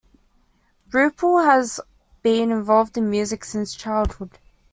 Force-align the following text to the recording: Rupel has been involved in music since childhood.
Rupel 0.89 1.45
has 1.45 1.79
been 2.23 2.49
involved 2.49 2.97
in 2.97 3.07
music 3.11 3.45
since 3.45 3.75
childhood. 3.75 4.31